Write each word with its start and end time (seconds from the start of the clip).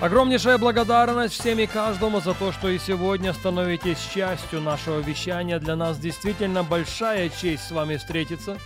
Огромнейшая 0.00 0.56
благодарность 0.56 1.34
всем 1.34 1.58
и 1.58 1.66
каждому 1.66 2.20
за 2.20 2.32
то, 2.32 2.52
что 2.52 2.68
и 2.68 2.78
сегодня 2.78 3.34
становитесь 3.34 3.98
частью 3.98 4.62
нашего 4.62 5.00
вещания. 5.00 5.58
Для 5.58 5.76
нас 5.76 5.98
действительно 5.98 6.64
большая 6.64 7.28
честь 7.28 7.64
с 7.64 7.70
вами 7.70 7.98
встретиться. 7.98 8.56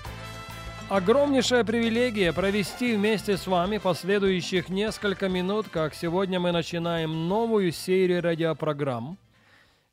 Огромнейшая 0.89 1.65
привилегия 1.65 2.33
провести 2.33 2.95
вместе 2.95 3.37
с 3.37 3.49
вами 3.49 3.79
последующих 3.79 4.69
несколько 4.69 5.29
минут, 5.29 5.67
как 5.69 5.97
сегодня 5.97 6.39
мы 6.39 6.53
начинаем 6.53 7.27
новую 7.27 7.73
серию 7.73 8.23
радиопрограмм. 8.23 9.19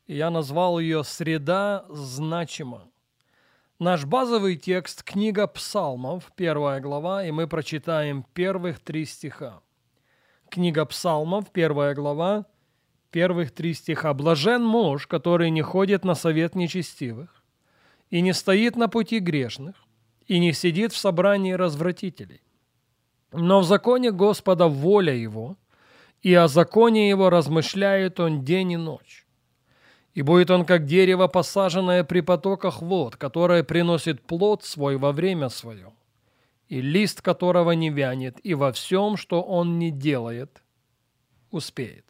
Я 0.06 0.30
назвал 0.30 0.78
ее 0.78 1.02
«Среда 1.02 1.86
значима». 1.88 2.82
Наш 3.80 4.04
базовый 4.04 4.54
текст– 4.54 5.02
книга 5.04 5.48
Псалмов, 5.48 6.30
первая 6.36 6.78
глава, 6.78 7.24
и 7.24 7.32
мы 7.32 7.48
прочитаем 7.48 8.24
первых 8.32 8.78
три 8.78 9.04
стиха. 9.06 9.60
Книга 10.52 10.84
Псалмов, 10.84 11.50
первая 11.50 11.94
глава, 11.94 12.44
первых 13.10 13.52
три 13.52 13.72
стиха. 13.72 14.12
«Блажен 14.12 14.62
муж, 14.62 15.06
который 15.06 15.48
не 15.48 15.62
ходит 15.62 16.04
на 16.04 16.14
совет 16.14 16.54
нечестивых, 16.54 17.42
и 18.10 18.20
не 18.20 18.34
стоит 18.34 18.76
на 18.76 18.88
пути 18.88 19.18
грешных, 19.18 19.76
и 20.26 20.38
не 20.38 20.52
сидит 20.52 20.92
в 20.92 20.98
собрании 20.98 21.54
развратителей. 21.54 22.42
Но 23.32 23.60
в 23.60 23.64
законе 23.64 24.12
Господа 24.12 24.68
воля 24.68 25.14
его, 25.14 25.56
и 26.20 26.34
о 26.34 26.48
законе 26.48 27.08
его 27.08 27.30
размышляет 27.30 28.20
он 28.20 28.44
день 28.44 28.72
и 28.72 28.76
ночь. 28.76 29.26
И 30.12 30.20
будет 30.20 30.50
он, 30.50 30.66
как 30.66 30.84
дерево, 30.84 31.28
посаженное 31.28 32.04
при 32.04 32.20
потоках 32.20 32.82
вод, 32.82 33.16
которое 33.16 33.64
приносит 33.64 34.20
плод 34.20 34.64
свой 34.64 34.98
во 34.98 35.12
время 35.12 35.48
свое 35.48 35.94
и 36.72 36.80
лист 36.80 37.20
которого 37.20 37.72
не 37.72 37.90
вянет, 37.90 38.40
и 38.42 38.54
во 38.54 38.72
всем, 38.72 39.18
что 39.18 39.42
он 39.42 39.78
не 39.78 39.90
делает, 39.90 40.62
успеет. 41.50 42.06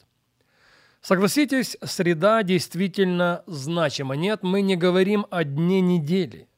Согласитесь, 1.01 1.77
среда 1.83 2.45
действительно 2.45 3.43
значима. 3.49 4.15
Нет, 4.15 4.45
мы 4.45 4.63
не 4.63 4.77
говорим 4.77 5.27
о 5.31 5.43
дне 5.43 5.81
недели. 5.81 6.49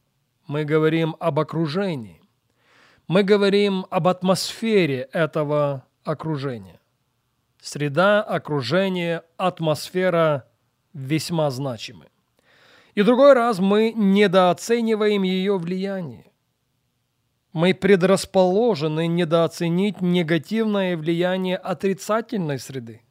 Мы 0.47 0.65
говорим 0.65 1.17
об 1.19 1.41
окружении. 1.41 2.21
Мы 3.09 3.23
говорим 3.23 3.87
об 3.89 4.07
атмосфере 4.07 5.09
этого 5.11 5.87
окружения. 6.05 6.81
Среда, 7.63 8.23
окружение, 8.23 9.23
атмосфера 9.39 10.47
весьма 10.93 11.51
значимы. 11.51 12.09
И 12.95 13.01
другой 13.01 13.33
раз 13.33 13.61
мы 13.61 13.95
недооцениваем 13.97 15.23
ее 15.23 15.57
влияние. 15.57 16.34
Мы 17.55 17.73
предрасположены 17.73 19.07
недооценить 19.07 20.01
негативное 20.01 20.97
влияние 20.97 21.57
отрицательной 21.57 22.59
среды. 22.59 23.03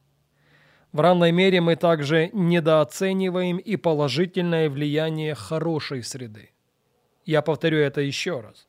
В 0.92 1.00
равной 1.00 1.32
мере 1.32 1.62
мы 1.62 1.76
также 1.76 2.28
недооцениваем 2.34 3.56
и 3.56 3.76
положительное 3.76 4.68
влияние 4.68 5.34
хорошей 5.34 6.02
среды. 6.02 6.50
Я 7.24 7.40
повторю 7.40 7.78
это 7.78 8.02
еще 8.02 8.40
раз. 8.40 8.68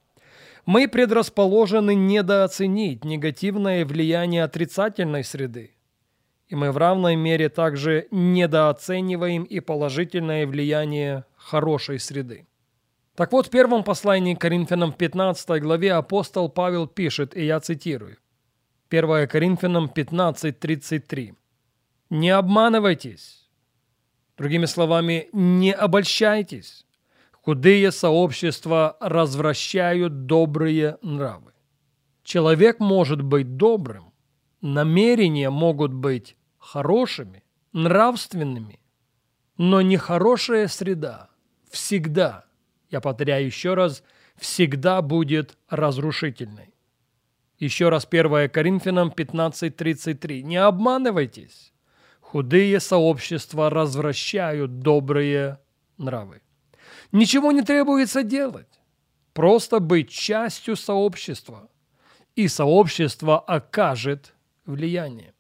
Мы 0.66 0.88
предрасположены 0.88 1.94
недооценить 1.94 3.04
негативное 3.04 3.86
влияние 3.86 4.46
отрицательной 4.46 5.26
среды. 5.26 5.76
И 6.48 6.56
мы 6.56 6.72
в 6.72 6.78
равной 6.78 7.18
мере 7.18 7.50
также 7.50 8.08
недооцениваем 8.12 9.44
и 9.44 9.60
положительное 9.60 10.48
влияние 10.48 11.26
хорошей 11.36 12.00
среды. 12.00 12.46
Так 13.16 13.32
вот, 13.32 13.48
в 13.48 13.50
первом 13.50 13.84
послании 13.84 14.36
к 14.36 14.42
Коринфянам 14.42 14.92
в 14.92 14.98
15 14.98 15.62
главе 15.62 15.94
апостол 15.94 16.50
Павел 16.50 16.86
пишет, 16.86 17.36
и 17.36 17.46
я 17.46 17.62
цитирую. 17.62 18.18
1 18.90 19.28
Коринфянам 19.30 19.86
15.33. 19.96 21.34
«Не 22.10 22.30
обманывайтесь». 22.30 23.50
Другими 24.38 24.66
словами, 24.66 25.30
не 25.32 25.72
обольщайтесь. 25.72 26.86
Худые 27.32 27.92
сообщества 27.92 28.98
развращают 29.00 30.26
добрые 30.26 30.98
нравы. 31.02 31.54
Человек 32.24 32.80
может 32.80 33.22
быть 33.22 33.56
добрым, 33.56 34.12
намерения 34.60 35.50
могут 35.50 35.94
быть 35.94 36.36
хорошими, 36.58 37.44
нравственными, 37.72 38.82
но 39.58 39.82
нехорошая 39.82 40.68
среда 40.68 41.30
всегда– 41.70 42.44
я 42.96 43.02
повторяю 43.02 43.46
еще 43.46 43.74
раз, 43.74 44.04
всегда 44.38 45.02
будет 45.02 45.58
разрушительной. 45.70 46.74
Еще 47.60 47.90
раз 47.90 48.08
1 48.10 48.50
Коринфянам 48.50 49.10
15.33. 49.10 50.42
Не 50.44 50.56
обманывайтесь. 50.56 51.74
Худые 52.22 52.80
сообщества 52.80 53.70
развращают 53.70 54.80
добрые 54.80 55.60
нравы. 55.98 56.42
Ничего 57.12 57.52
не 57.52 57.64
требуется 57.64 58.24
делать. 58.24 58.80
Просто 59.34 59.82
быть 59.82 60.10
частью 60.10 60.78
сообщества. 60.78 61.70
И 62.38 62.48
сообщество 62.48 63.40
окажет 63.40 64.34
влияние. 64.66 65.34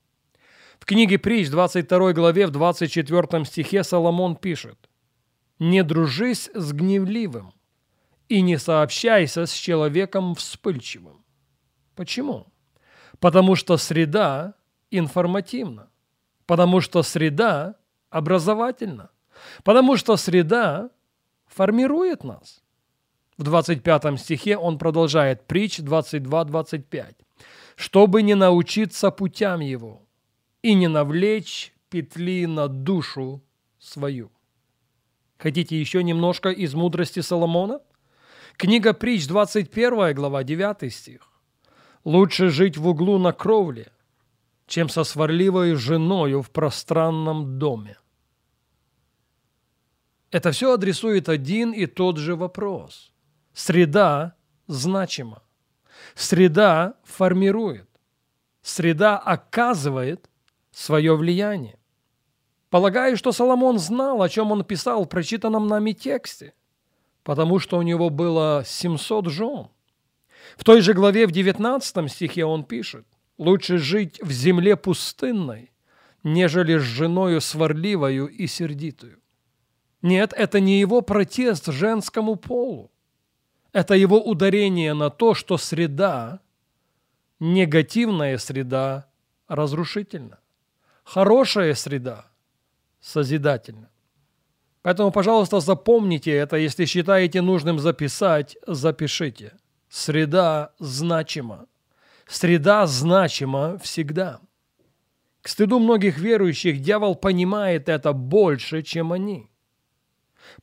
В 0.78 0.86
книге 0.86 1.20
Притч, 1.20 1.50
22 1.50 2.12
главе, 2.12 2.48
в 2.48 2.52
24 2.52 3.46
стихе 3.46 3.86
Соломон 3.86 4.36
пишет– 4.36 4.78
не 5.60 5.84
дружись 5.84 6.50
с 6.54 6.72
гневливым 6.74 7.54
и 8.28 8.42
не 8.42 8.58
сообщайся 8.58 9.46
с 9.46 9.54
человеком 9.54 10.36
вспыльчивым. 10.36 11.24
Почему? 11.96 12.48
Потому 13.20 13.56
что 13.56 13.78
среда 13.78 14.56
информативна, 14.92 15.90
потому 16.46 16.82
что 16.82 17.04
среда 17.04 17.76
образовательна, 18.10 19.10
потому 19.64 19.98
что 19.98 20.18
среда 20.18 20.90
формирует 21.48 22.24
нас. 22.24 22.62
В 23.38 23.44
25 23.44 24.20
стихе 24.20 24.58
он 24.58 24.78
продолжает 24.78 25.46
притч 25.46 25.80
22-25. 25.80 27.16
«Чтобы 27.76 28.22
не 28.22 28.36
научиться 28.36 29.12
путям 29.12 29.60
его 29.60 30.08
и 30.62 30.74
не 30.74 30.88
навлечь 30.88 31.74
петли 31.90 32.46
на 32.46 32.70
душу 32.70 33.44
свою». 33.78 34.32
Хотите 35.38 35.80
еще 35.80 36.04
немножко 36.04 36.50
из 36.50 36.74
мудрости 36.74 37.20
Соломона? 37.20 37.82
Книга 38.58 38.94
Притч, 38.94 39.28
21 39.28 40.14
глава, 40.14 40.44
9 40.44 40.94
стих. 40.94 41.22
«Лучше 42.06 42.50
жить 42.50 42.78
в 42.78 42.88
углу 42.88 43.18
на 43.18 43.34
кровле, 43.34 43.92
чем 44.68 44.90
со 44.90 45.04
сварливой 45.04 45.76
женою 45.76 46.42
в 46.42 46.52
пространном 46.52 47.60
доме». 47.60 47.98
Это 50.32 50.52
все 50.52 50.74
адресует 50.74 51.30
один 51.30 51.72
и 51.72 51.86
тот 51.86 52.18
же 52.18 52.36
вопрос. 52.36 53.14
Среда 53.54 54.36
значима. 54.68 55.42
Среда 56.14 56.96
формирует. 57.04 57.90
Среда 58.62 59.18
оказывает 59.18 60.30
свое 60.72 61.16
влияние. 61.16 61.80
Полагаю, 62.76 63.16
что 63.16 63.32
Соломон 63.32 63.80
знал, 63.80 64.22
о 64.22 64.28
чем 64.28 64.52
он 64.52 64.66
писал 64.66 65.06
в 65.06 65.08
прочитанном 65.08 65.66
нами 65.66 65.94
тексте, 65.94 66.54
потому 67.24 67.58
что 67.58 67.78
у 67.78 67.82
него 67.84 68.10
было 68.10 68.64
700 68.66 69.28
жен. 69.28 69.70
В 70.58 70.66
той 70.66 70.82
же 70.82 70.92
главе 70.92 71.26
в 71.26 71.32
19 71.32 72.12
стихе 72.12 72.44
он 72.44 72.66
пишет, 72.66 73.08
«Лучше 73.38 73.78
жить 73.78 74.20
в 74.22 74.30
земле 74.30 74.76
пустынной, 74.76 75.72
нежели 76.22 76.78
с 76.78 76.82
женою 76.82 77.40
сварливою 77.40 78.28
и 78.28 78.46
сердитую». 78.46 79.22
Нет, 80.02 80.34
это 80.36 80.60
не 80.60 80.78
его 80.78 81.00
протест 81.00 81.68
женскому 81.68 82.36
полу. 82.36 82.92
Это 83.72 83.94
его 83.94 84.22
ударение 84.22 84.94
на 84.94 85.10
то, 85.10 85.34
что 85.34 85.58
среда, 85.58 86.42
негативная 87.40 88.38
среда, 88.38 89.08
разрушительна. 89.48 90.40
Хорошая 91.06 91.74
среда– 91.74 92.26
созидательно. 93.06 93.90
Поэтому, 94.82 95.12
пожалуйста, 95.12 95.60
запомните 95.60 96.32
это, 96.32 96.58
если 96.58 96.86
считаете 96.86 97.42
нужным 97.42 97.80
записать, 97.80 98.58
запишите. 98.66 99.54
Среда 99.90 100.74
значима. 100.80 101.68
Среда 102.28 102.88
значима 102.88 103.78
всегда. 103.78 104.40
К 105.42 105.48
стыду 105.48 105.80
многих 105.80 106.18
верующих 106.18 106.82
дьявол 106.82 107.16
понимает 107.16 107.90
это 107.90 108.14
больше, 108.14 108.82
чем 108.82 109.12
они. 109.12 109.50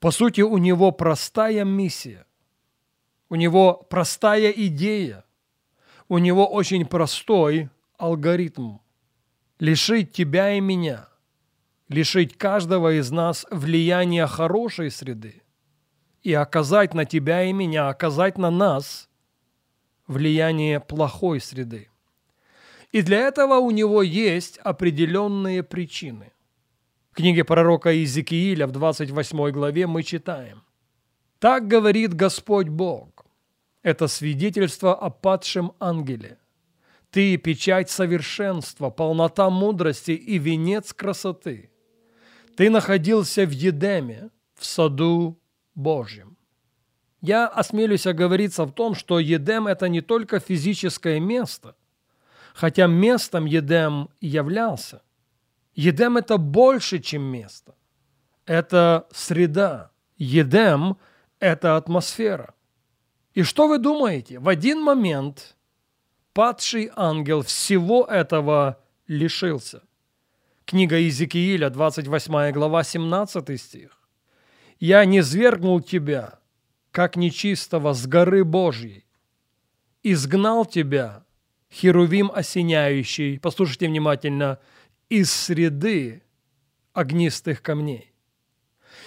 По 0.00 0.10
сути, 0.10 0.40
у 0.40 0.58
него 0.58 0.90
простая 0.90 1.64
миссия, 1.64 2.26
у 3.28 3.36
него 3.36 3.86
простая 3.88 4.50
идея, 4.50 5.24
у 6.08 6.18
него 6.18 6.46
очень 6.46 6.86
простой 6.86 7.70
алгоритм. 7.98 8.78
Лишить 9.58 10.12
тебя 10.12 10.54
и 10.54 10.60
меня, 10.60 11.08
лишить 11.92 12.36
каждого 12.36 12.98
из 12.98 13.10
нас 13.10 13.46
влияния 13.50 14.26
хорошей 14.26 14.90
среды 14.90 15.42
и 16.22 16.32
оказать 16.32 16.94
на 16.94 17.04
тебя 17.04 17.44
и 17.44 17.52
меня, 17.52 17.88
оказать 17.88 18.38
на 18.38 18.50
нас 18.50 19.08
влияние 20.06 20.80
плохой 20.80 21.40
среды. 21.40 21.88
И 22.92 23.02
для 23.02 23.20
этого 23.20 23.54
у 23.54 23.70
него 23.70 24.02
есть 24.02 24.58
определенные 24.58 25.62
причины. 25.62 26.32
В 27.10 27.16
книге 27.16 27.44
пророка 27.44 27.90
Иезекииля 27.90 28.66
в 28.66 28.72
28 28.72 29.50
главе 29.50 29.86
мы 29.86 30.02
читаем. 30.02 30.62
«Так 31.38 31.66
говорит 31.66 32.14
Господь 32.14 32.68
Бог. 32.68 33.26
Это 33.82 34.06
свидетельство 34.06 34.94
о 34.94 35.10
падшем 35.10 35.72
ангеле. 35.80 36.38
Ты– 37.10 37.36
печать 37.38 37.90
совершенства, 37.90 38.90
полнота 38.90 39.50
мудрости 39.50 40.12
и 40.12 40.38
венец 40.38 40.92
красоты. 40.92 41.71
Ты 42.56 42.70
находился 42.70 43.46
в 43.46 43.50
Едеме, 43.50 44.30
в 44.54 44.64
саду 44.64 45.38
Божьем. 45.74 46.36
Я 47.20 47.46
осмелюсь 47.46 48.06
оговориться 48.06 48.64
в 48.64 48.72
том, 48.72 48.94
что 48.94 49.18
Едем– 49.18 49.66
это 49.68 49.88
не 49.88 50.00
только 50.00 50.40
физическое 50.40 51.20
место, 51.20 51.76
хотя 52.54 52.86
местом 52.86 53.46
Едем 53.46 54.08
являлся. 54.20 55.02
Едем– 55.74 56.16
это 56.18 56.36
больше, 56.36 56.98
чем 56.98 57.22
место. 57.22 57.74
Это 58.44 59.06
среда. 59.12 59.92
Едем– 60.16 60.98
это 61.38 61.76
атмосфера. 61.76 62.54
И 63.34 63.44
что 63.44 63.68
вы 63.68 63.78
думаете? 63.78 64.38
В 64.40 64.48
один 64.48 64.82
момент 64.82 65.56
падший 66.34 66.90
ангел 66.96 67.42
всего 67.42 68.04
этого 68.04 68.78
лишился. 69.06 69.82
Книга 70.72 70.96
Иезекииля, 70.96 71.68
28 71.68 72.50
глава, 72.52 72.82
17 72.82 73.60
стих. 73.60 73.90
«Я 74.80 75.04
не 75.04 75.22
свергнул 75.22 75.82
тебя, 75.82 76.38
как 76.90 77.16
нечистого, 77.16 77.92
с 77.92 78.06
горы 78.06 78.42
Божьей, 78.42 79.04
изгнал 80.02 80.64
тебя, 80.64 81.26
херувим 81.70 82.32
осеняющий, 82.34 83.38
послушайте 83.38 83.86
внимательно, 83.86 84.60
из 85.10 85.30
среды 85.30 86.22
огнистых 86.94 87.60
камней. 87.60 88.14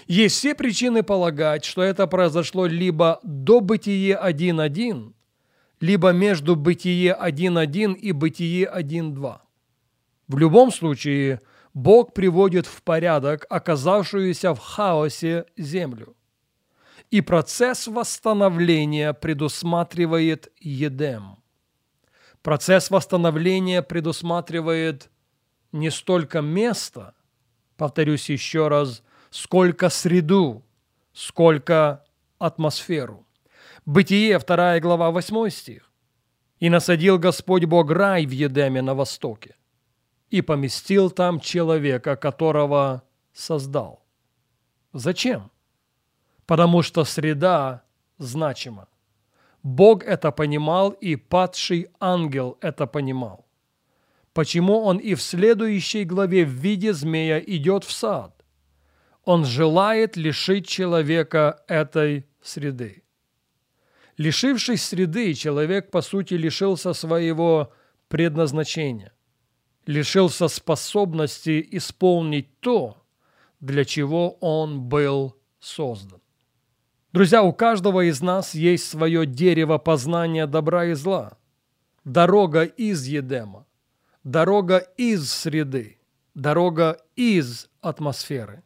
Есть 0.05 0.35
все 0.35 0.53
причины 0.53 1.01
полагать, 1.01 1.65
что 1.65 1.81
это 1.81 2.05
произошло 2.05 2.67
либо 2.67 3.19
до 3.23 3.59
Бытие 3.59 4.19
1.1, 4.23 5.13
либо 5.79 6.11
между 6.11 6.55
Бытие 6.55 7.17
1.1 7.19 7.95
и 7.95 8.11
Бытие 8.11 8.71
1.2. 8.71 9.39
В 10.27 10.37
любом 10.37 10.71
случае, 10.71 11.41
Бог 11.75 12.13
приводит 12.13 12.65
в 12.67 12.81
порядок 12.83 13.45
оказавшуюся 13.49 14.55
в 14.55 14.59
хаосе 14.59 15.45
землю. 15.57 16.15
И 17.11 17.19
процесс 17.19 17.87
восстановления 17.87 19.13
предусматривает 19.13 20.53
Едем. 20.57 21.43
Процесс 22.41 22.89
восстановления 22.89 23.81
предусматривает 23.81 25.09
не 25.73 25.91
столько 25.91 26.41
место, 26.41 27.13
повторюсь 27.75 28.29
еще 28.29 28.69
раз, 28.69 29.03
сколько 29.29 29.89
среду, 29.89 30.63
сколько 31.11 32.05
атмосферу. 32.39 33.27
Бытие, 33.85 34.39
2 34.39 34.79
глава, 34.79 35.11
8 35.11 35.49
стих. 35.49 35.91
«И 36.59 36.69
насадил 36.69 37.19
Господь 37.19 37.65
Бог 37.65 37.91
рай 37.91 38.25
в 38.25 38.31
Едеме 38.31 38.81
на 38.81 38.95
востоке, 38.95 39.57
и 40.29 40.41
поместил 40.41 41.09
там 41.11 41.39
человека, 41.39 42.15
которого 42.15 43.03
создал». 43.33 44.05
Зачем? 44.93 45.51
Потому 46.45 46.81
что 46.81 47.03
среда 47.03 47.83
значима. 48.17 48.87
Бог 49.61 50.03
это 50.03 50.31
понимал, 50.31 50.91
и 50.91 51.15
падший 51.15 51.89
ангел 51.99 52.57
это 52.61 52.85
понимал. 52.87 53.45
Почему 54.31 54.81
он 54.81 54.97
и 54.97 55.15
в 55.15 55.21
следующей 55.21 56.03
главе 56.03 56.45
в 56.45 56.49
виде 56.49 56.93
змея 56.93 57.39
идет 57.39 57.83
в 57.83 57.91
сад? 57.91 58.45
Он 59.23 59.43
желает 59.43 60.17
лишить 60.17 60.67
человека 60.67 61.63
этой 61.67 62.25
среды. 62.41 63.03
Лишившись 64.17 64.83
среды, 64.83 65.33
человек, 65.33 65.89
по 65.89 66.01
сути, 66.01 66.35
лишился 66.35 66.93
своего 66.93 67.73
предназначения, 68.07 69.13
лишился 69.85 70.47
способности 70.47 71.65
исполнить 71.71 72.59
то, 72.59 73.03
для 73.59 73.85
чего 73.85 74.31
он 74.41 74.81
был 74.81 75.35
создан. 75.59 76.21
Друзья, 77.11 77.43
у 77.43 77.53
каждого 77.53 78.09
из 78.09 78.21
нас 78.21 78.53
есть 78.53 78.89
свое 78.89 79.25
дерево 79.25 79.77
познания 79.77 80.47
добра 80.47 80.85
и 80.85 80.93
зла, 80.93 81.37
дорога 82.03 82.63
из 82.63 83.05
Едема, 83.05 83.65
дорога 84.23 84.77
из 84.97 85.31
среды, 85.31 85.97
дорога 86.33 86.99
из 87.15 87.69
атмосферы. 87.79 88.63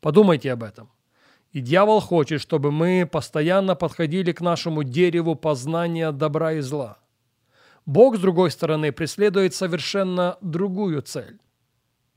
Подумайте 0.00 0.50
об 0.52 0.62
этом. 0.62 0.90
И 1.52 1.60
дьявол 1.60 2.00
хочет, 2.00 2.40
чтобы 2.40 2.72
мы 2.72 3.06
постоянно 3.10 3.74
подходили 3.74 4.32
к 4.32 4.40
нашему 4.40 4.84
дереву 4.84 5.34
познания 5.34 6.10
добра 6.12 6.54
и 6.54 6.60
зла. 6.60 6.98
Бог, 7.86 8.16
с 8.16 8.20
другой 8.20 8.50
стороны, 8.50 8.92
преследует 8.92 9.54
совершенно 9.54 10.38
другую 10.40 11.02
цель. 11.02 11.40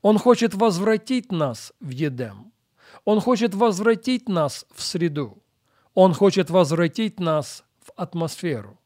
Он 0.02 0.18
хочет 0.18 0.54
возвратить 0.54 1.32
нас 1.32 1.72
в 1.80 1.90
Едем. 1.90 2.52
Он 3.04 3.20
хочет 3.20 3.54
возвратить 3.54 4.28
нас 4.28 4.66
в 4.74 4.82
среду. 4.82 5.42
Он 5.94 6.14
хочет 6.14 6.50
возвратить 6.50 7.18
нас 7.18 7.64
в 7.80 7.90
атмосферу. 7.96 8.78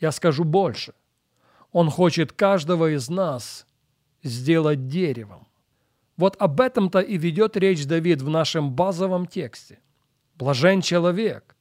Я 0.00 0.12
скажу 0.12 0.44
больше. 0.44 0.94
Он 1.72 1.90
хочет 1.90 2.32
каждого 2.32 2.94
из 2.94 3.10
нас 3.10 3.66
сделать 4.22 4.86
деревом. 4.86 5.46
Вот 6.16 6.36
об 6.40 6.60
этом-то 6.60 7.00
и 7.00 7.16
ведет 7.18 7.56
речь 7.56 7.86
Давид 7.86 8.22
в 8.22 8.28
нашем 8.28 8.72
базовом 8.72 9.26
тексте. 9.26 9.80
Блажен 10.34 10.80
человек, 10.80 11.56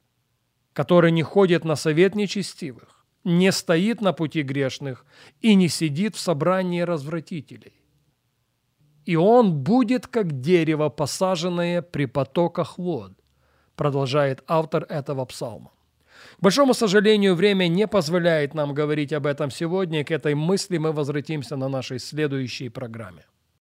который 0.74 1.12
не 1.12 1.24
ходит 1.24 1.66
на 1.66 1.76
совет 1.76 2.16
нечестивых, 2.16 2.97
не 3.24 3.52
стоит 3.52 4.02
на 4.02 4.14
пути 4.14 4.42
грешных 4.42 5.06
и 5.42 5.56
не 5.56 5.70
сидит 5.70 6.16
в 6.16 6.20
собрании 6.20 6.82
развратителей. 6.82 7.74
И 9.06 9.16
он 9.16 9.54
будет 9.54 10.08
как 10.08 10.42
дерево, 10.42 10.90
посаженное 10.90 11.82
при 11.82 12.06
потоках 12.06 12.78
вод, 12.78 13.14
продолжает 13.76 14.44
автор 14.48 14.86
этого 14.90 15.26
псалма. 15.26 15.72
К 16.40 16.42
большому 16.42 16.74
сожалению, 16.74 17.36
время 17.36 17.68
не 17.68 17.88
позволяет 17.88 18.54
нам 18.54 18.74
говорить 18.74 19.14
об 19.14 19.26
этом 19.26 19.52
сегодня, 19.52 20.02
и 20.02 20.04
к 20.04 20.12
этой 20.12 20.36
мысли 20.36 20.78
мы 20.78 20.92
возвратимся 20.92 21.56
на 21.56 21.70
нашей 21.70 22.00
следующей 22.00 22.70
программе. 22.70 23.26